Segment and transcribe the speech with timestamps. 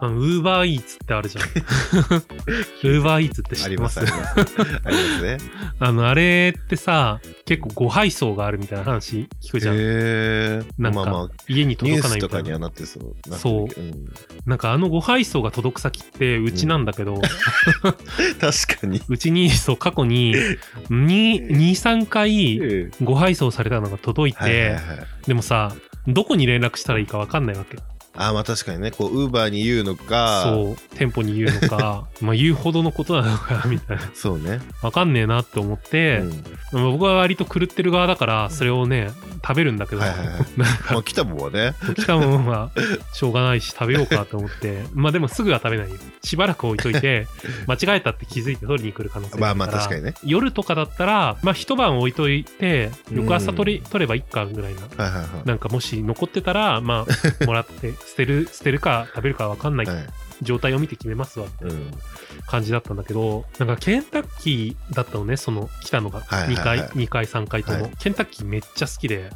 [0.00, 1.44] あの、ウーバーイーツってあるじゃん。
[1.50, 3.98] ウーバーイーツって知ってます？
[3.98, 4.60] あります、あります。
[4.84, 5.38] ありますね。
[5.80, 9.74] あの、あれってさ、結構ご配送があるみたいな話聞くじゃん。
[9.74, 10.62] へえ。
[10.78, 12.68] なんか、まあまあ、家に届かないスとかにはみたいな。
[12.68, 13.36] なってそう。
[13.36, 13.98] そうなってるけ
[14.36, 19.02] どなんかあのご配送が届く先ってうちなんだけど、う ん確かに。
[19.08, 20.32] うちにそう過去に
[20.90, 25.06] 2、2、3回えご配送されたのが届いて、はいはいはい。
[25.26, 25.74] でもさ、
[26.06, 27.78] どこに連絡したらいいかわかんないわけ。
[28.18, 34.10] あ、まあ確かにね、こう、ウーバーに言うのか、そう、店舗に言うのか、 まあ言うほどのことなのか、みたいな。
[34.12, 34.60] そうね。
[34.82, 39.10] わかんねえなって思って、うんまあ僕は割と狂ってる側だから、それをね、
[39.42, 40.26] 食べるんだけど、はいはいはい
[40.56, 41.74] なんかまあ来たもんはね。
[41.94, 42.70] 来たもんは
[43.14, 45.96] しょうがないし食べようかと思って、まあでもすぐは食べないよ。
[46.22, 47.26] しばらく置いといて、
[47.66, 49.64] 間違えたって気づいて取りに来る可能性があるから。
[49.64, 54.80] まあまあ確かにね夜とかだったら、まあ一晩置いといて、翌朝取り、取ればいいかぐらいな。
[55.04, 55.48] はいはいはい。
[55.48, 60.06] なんかもし残ってたら、まあ、もらって、捨てる、捨てるか食べるかわかんないはい
[60.42, 61.90] 状態を見て決めますわってうん。
[62.46, 66.20] 感じだったんだけど、なんかケンタッキーだったのね、その来たのが。
[66.20, 69.30] はいはい2回、はい2回、3回とも、はいケンタッキーめっちゃ好きで、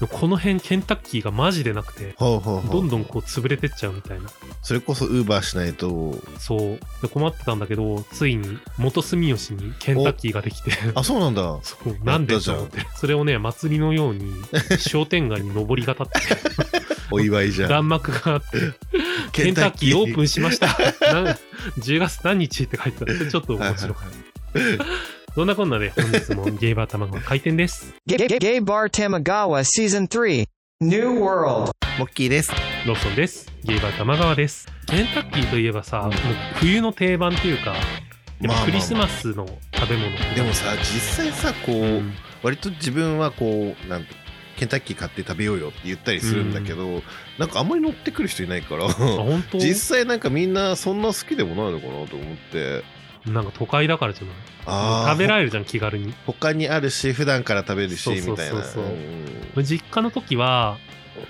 [0.00, 0.08] うん。
[0.08, 2.14] この辺ケンタッキーがマジでなくて。
[2.18, 4.28] どんどんこう潰れてっちゃうみたいな。
[4.62, 6.78] それこそウーバーしないと、そう。
[7.02, 11.42] で困ってたんだけど、ついに元住吉にケンタッキーができて、あ、そうなんだ。
[11.62, 12.86] そう、なんでと思って。
[12.96, 14.32] それをね、祭りのように
[14.78, 17.68] 商店街に上りが立って、 お祝いじゃん。
[17.68, 18.58] 弾幕があって、
[19.32, 20.66] ケンタッキーオープンしました。
[20.66, 21.36] な
[21.78, 24.08] 10月何日って書いてあって、ちょっと面白かっ
[24.78, 24.84] た。
[25.34, 27.94] そんなこんなで本日もゲイバー卵が開店です。
[28.08, 30.44] Gay, gay, gay Bar Tamagawa Season 3
[30.80, 32.52] New World モッキーです。
[32.86, 33.52] ローソンです。
[33.62, 34.66] ゲイバー玉川です。
[34.86, 36.12] ケンタッキーといえばさ、もう
[36.54, 37.74] 冬の定番っていうか、
[38.40, 40.34] やっぱクリスマスの食べ物。
[40.34, 44.14] でもさ、実際さ、こう、うん割と自分はこう、なんて
[44.60, 47.02] ケンタッキー買って食べようよって言ったりするんだけど、
[47.38, 48.86] なんかあんまり乗ってくる人いないから、
[49.58, 52.84] 実際なんかみんなそんな好きでもないのかなと思って。
[53.26, 54.34] なんか都会だからじゃない？
[54.66, 56.12] あー食べられるじゃん、気軽に。
[56.26, 59.62] 他にあるし、普段から食べるし、みたいな。
[59.62, 60.76] 実家の時は、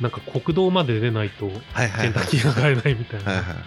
[0.00, 1.48] なんか国道まで出ないと。
[1.48, 1.54] ケ
[2.08, 3.30] ンタッキーが買えないみたいな。
[3.32, 3.58] はいはいはい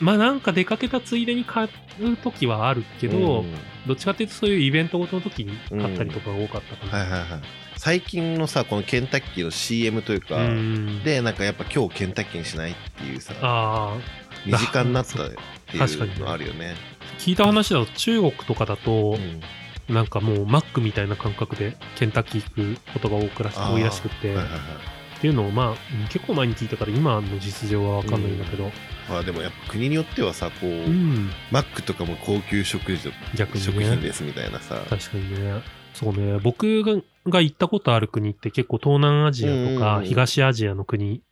[0.00, 3.54] まあなんか出かけたついでに買う時はあるけど、うん。
[3.86, 7.04] どっちかっていうとそういうイベントごとの時に買ったりとかが多かったかな。
[7.04, 7.40] はいはいはい。
[7.76, 11.02] 最近のさ、このケンタッキーの CM というか、うん。
[11.04, 13.98] で、なんかやっぱ今日ケンタッキーにしないっていうさ、ああ、
[14.46, 16.76] 身近になったって確かにねいうのあるよね。
[17.18, 19.40] 聞いた話だと中国とかだとう、ん。
[19.94, 24.60] なんかもうマックみたいな感覚でケンタッキー行くことが多くらし多いらしくって、はいはいはい
[25.24, 25.76] っていうのをまあうん
[26.08, 28.70] 結構前に聞いたから今の実情はわかんないんだけど、
[29.08, 33.96] まあでもやっぱ国によってはさ、こう、うん、マックとかも高級食事逆に食品ね。
[33.96, 34.82] ですみたいなさ。
[34.90, 35.62] 確かにね。
[35.94, 36.38] そうね。
[36.40, 41.22] 僕がが行ったことある国って結構東南アジアとうんうんうんか東アジアの国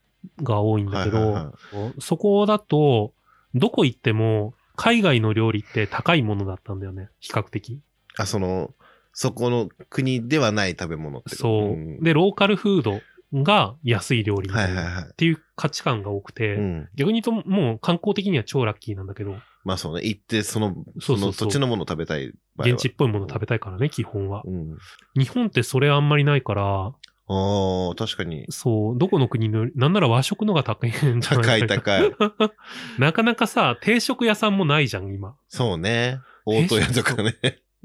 [0.42, 1.52] が多いんだけど
[2.00, 3.12] そこだと、
[3.54, 7.10] どこ行っても海外の料理って高いものだったんだよね。
[7.20, 7.82] 比較的。
[8.16, 8.70] あ、その、
[9.12, 11.76] そこの国ではない食べ物ってそう。
[11.76, 13.02] んで、ローカルフード
[13.32, 15.02] が安い料理みたいな。
[15.02, 16.88] っていう価値観が多くて、うん。
[16.94, 22.32] 逆に言うともう観光的には超ラッキーなんだけど、まあそうね、行ってその、その土地のものを食べたい。
[22.58, 24.42] 現地っぽいもの食べたいからね、基本は。
[24.44, 24.76] うん。
[25.16, 26.92] 日本ってそれあんまりないから、
[27.28, 28.46] ああ、確かに。
[28.50, 32.12] そう、どこの国の、なんなら和食のが高いんじゃない高い高い。
[32.98, 35.36] なかなかさ、定食屋さんもないじゃん、今。
[35.48, 36.18] そうね。
[36.44, 37.36] 大戸屋とかね。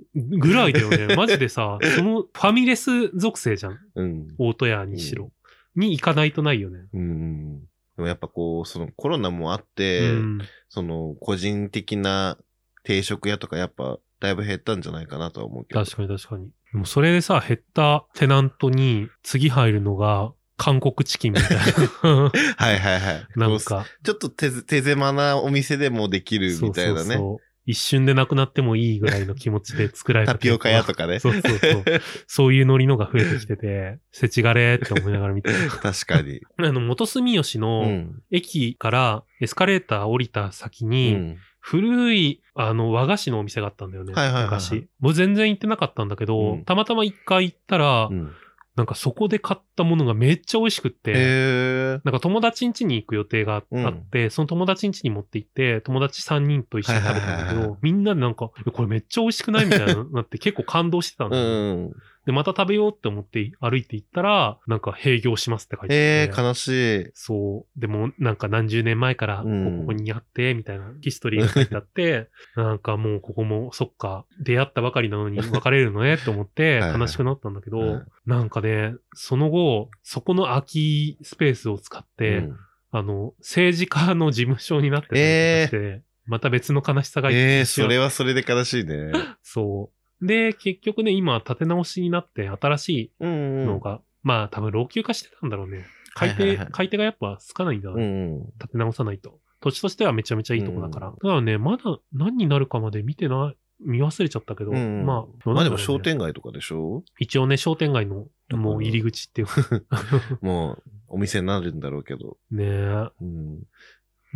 [0.15, 1.15] ぐらいだよね。
[1.15, 3.79] マジでさ、そのファミレス属性じゃん。
[3.95, 4.27] うん。
[4.37, 5.31] 大戸屋にしろ。
[5.77, 6.79] に行かないとないよね。
[6.93, 7.59] うん。
[7.61, 7.67] で
[7.97, 10.39] もやっぱこう、そのコロナもあって、うん。
[10.69, 12.37] その個人的な
[12.83, 15.83] 定食屋とかやっぱだいぶ減ったんじゃないかなとは思うけど。
[15.83, 16.49] 確かに確かに。
[16.73, 21.63] でもそれでさ、減ったテナントに次入るのが韓国チキンみたいな。
[22.57, 23.27] はいはいはい。
[23.37, 26.99] なんこか、うちょっと手手狭なお店でもできるみたいなね。
[26.99, 31.03] そうそうそう一瞬でなくなってもいいぐらいの気持ちで作られたタピオカ屋とか。
[31.03, 31.19] かね。
[31.21, 31.83] そうそうそう。
[32.25, 35.55] そういうノリのが増えてきてて、せちがれーって思いながら見てる。
[35.83, 36.39] 確かに。
[36.57, 38.21] あの、元住吉うのん。
[38.31, 41.37] 駅からエスカレーター降りた先うに、ん。
[41.59, 44.13] 古い、あの、和菓子のお店があったんだよね。
[44.13, 44.87] はいはいはいはい昔。
[45.01, 48.31] もう全然行ってなかったんだけど、うんたまたま一回行ったら、うん
[48.77, 51.99] なんかそこで買ったものがめっちゃ美味しくって。
[52.05, 59.65] なんか友達ん家に行く予定があって、その友達ん家に持って行って、友達3人と一緒に食べたんだけど、みんなでなんか、えこれめっちゃ美味しくない？
[59.65, 61.91] みたいななって結構感動してたんうだよね、ん。
[62.27, 66.39] で、また食べようって思って歩いて行ったら、なんか閉業しますって書いてあって。
[66.39, 66.67] へえ、悲し
[67.03, 67.11] い。
[67.13, 67.79] そう。
[67.79, 82.57] でも、なんか何十年前から、こうんここにあって、みたいなヒストリーが書いてあって、 なんかもうここも、そっか、出会ったばかりなのに別れるのねって思ってはいはい悲しくなったんだけど、うんなんかね、その後、そこの空きスペースを使って、うん
[82.91, 89.11] あの、政治家の事務所になってたりとかして、また別の悲しさがええー、それはそれで悲しいね。
[89.41, 89.96] そう。
[90.21, 95.85] で、結局ね、今、立て直しになって、新しうんいのが、まあ、多分老朽化してたんだろうね。
[96.15, 98.03] 買い手、はいはいはい買い手がやっぱつかないんだ、うんう
[98.39, 98.45] ん。
[98.59, 99.39] 立て直さないと。
[99.61, 101.07] 土地としてはめちゃめちゃいいとこだから。
[101.11, 101.83] だからね、まだ
[102.13, 107.03] 何になるかまで見てない、見忘れちゃったけど、うんうんまあ、どうまあでも商店街とかでしょ？
[107.19, 109.81] 一応ね、商店街のもう入り口っていうか
[110.41, 112.37] もうお店になるんだろうけど。
[112.51, 113.63] ねえ、うん、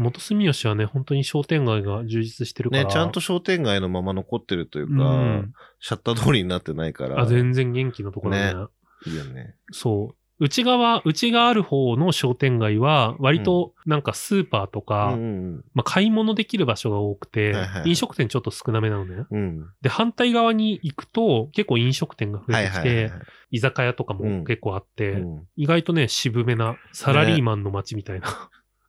[0.02, 2.84] 元住吉はね、本当に商店街が充実してるから。
[2.84, 7.20] ね、ちゃんと商店街のまま残ってるというか、うんシャッター通りになってないから。
[7.20, 8.60] あ、全然元気なところだね。
[8.60, 8.68] ね
[9.08, 9.56] いいよね。
[9.72, 10.16] そう。
[10.44, 15.26] 内側、内がある方の商店街は、割となんかスーパーとか、うんう
[15.58, 19.26] んまあ、買い物できる場所が多くて、はいはい飲食店ちょっと少なめなのね。
[19.30, 19.68] うん。
[19.82, 23.22] で、反対側に行くと、結構飲食店が増はいえてきて、はいはい。
[23.52, 28.34] 居酒屋とかも結構あって、うん意外とね、渋めなサラリーマンの街みたいな、ね。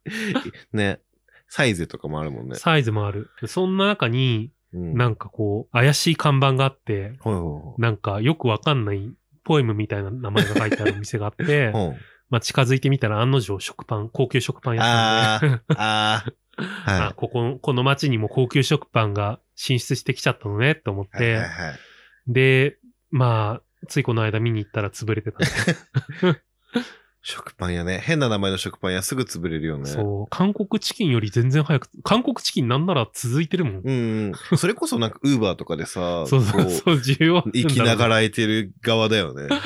[1.48, 2.54] サイズとかもあるもんね。
[2.56, 3.30] サイズもある。
[3.46, 9.12] そんな中に、うんなんかこう、怪しい看板があって、ほいほなんかよくわかんない
[9.44, 11.72] ポエムみたいな名前が書いてあるお店があって
[12.30, 16.24] まあ近づいてみたら案の定食パン、高級食パン屋さんで、 ああ、あ
[16.86, 21.08] あ、はあ、ここ、この街にも高級食パンが進出してきちゃったのねって思っい。
[21.10, 21.78] て、はいはいはい
[22.28, 22.78] で、
[23.10, 26.40] まあ、ついこの間見に行ったら潰れてたね。
[27.24, 28.00] 食パン屋ね。
[28.04, 29.86] 変な名前の食パン屋すぐ潰れるよね。
[29.86, 33.82] そう、韓国チキンより全然早く、韓国チキンなんなら続いてるもん。
[33.84, 34.58] うんうん。
[34.58, 39.46] それこそなんか、ウーバーとかでさ、 そうそうこそう、需要あるんだろうね生きながらえてる側だよね。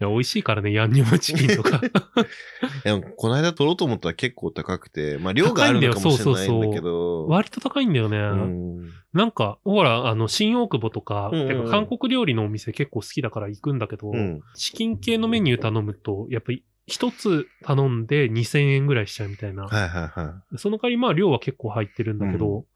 [0.00, 1.80] いや、美味しいからね、ヤンニョムチキンとか。
[2.82, 7.28] でも、この間取ろうと思ったら結構高くて、まあ量があるのかもしれないんだけど。
[7.28, 8.18] 割と高いんだよね。
[8.18, 14.40] うんなんか、ほら、あの、新大久保とか、うんうん韓国料理のお店結構好きだから行くんだけど、うん。
[14.56, 19.64] チキン系のメニュー頼むと、やっぱり一つ頼んで2000円ぐらいしちゃうみたいな。
[19.64, 22.66] はいはいはその代わりまあ量は結構入ってるんだけど、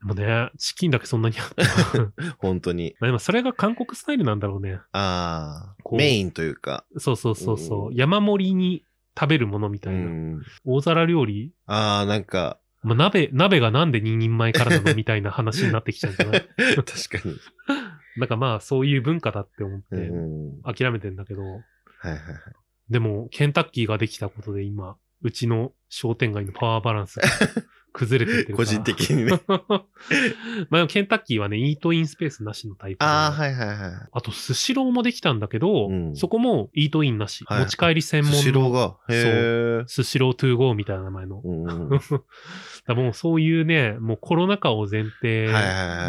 [0.00, 1.98] でもね、チキンだけそんなにあった。
[1.98, 2.32] まい。
[2.38, 2.96] 本当に。
[3.00, 4.80] あでもそれが韓国スタイルなんだろうね。
[4.92, 6.84] ああ、メインというか。
[6.96, 7.88] そうそうそうそう。
[7.88, 8.84] うん山盛りに
[9.18, 10.04] 食べるものみたういな。
[10.08, 10.42] ん。
[10.64, 16.48] 大皿料理ああ、なんか、まあ、鍋、鍋がなんで2人前からなのみたいな話になってきちゃうんじゃない？
[16.76, 16.84] 確
[17.22, 17.36] かに。
[18.16, 20.62] なんかまあそういう文化だって思っうてん。
[20.62, 21.64] 諦めてんだけど、
[21.98, 22.42] はいはいはい。
[22.90, 27.28] でもケンタッキーができたことで今、うちの商店街のパワーバランスが。
[27.98, 28.68] 崩れてってるか個ら。
[28.68, 29.32] 人的にね。
[30.70, 33.04] まあケンタッキーはね、イートインスペースなしのタイプで。
[33.04, 33.78] ああ、はいはいはい。
[34.12, 37.44] あと、スシローもできたんだけど、うんそこもイートインなし。
[37.46, 38.96] はい持ち帰り専門スシローのが？
[39.10, 39.84] へえ。
[39.86, 41.40] スシロー To Go みたいな名前の。
[41.44, 42.00] うんうん。
[42.86, 45.46] だもうそういうね、もうコロナ禍を前提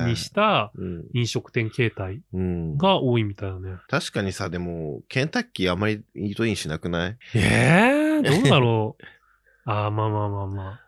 [0.07, 2.77] にしたうん飲食店形態うん。
[2.77, 3.77] が多いみたいだね。
[3.89, 7.17] 確かにさ、でも、ケンタッキーあまりイートインしなくない？
[7.35, 9.03] ええどうだろう。
[9.69, 10.79] ああ、まあまあまあまあ。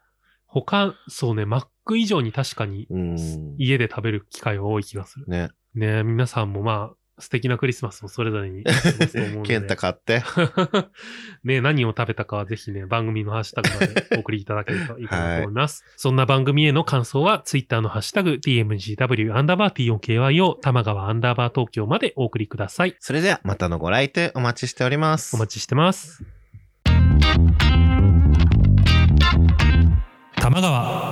[0.54, 3.56] 他、そうね、マック以上に確かにうん。
[3.58, 5.26] 家で食べる機会は多い気がする。
[5.28, 5.50] ね。
[5.74, 9.48] ね皆さんもまあ、素敵なクリスマスをそれぞれに過ごすと思うので。
[9.48, 10.24] ケンタ買って。
[11.46, 15.86] ね何を食べたかはぜひね、番組のハッシュタグまでお送りいただけるといいかなと思います。
[15.96, 22.96] そんな番組への感想は、ツイッターのハッシュタグ、tmgw アンダーバー t4kyo 玉川アンダーバー東京までお送りください。
[23.00, 25.36] それでは、またのご来店お待ちしております。
[25.36, 26.26] お待ちしてます。
[30.52, 31.11] 玉川。